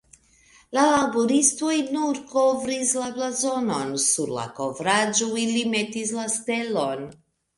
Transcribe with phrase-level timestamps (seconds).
[0.75, 7.07] La laboristoj nur kovris la blazonon, sur la kovraĵo ili metis la stelon.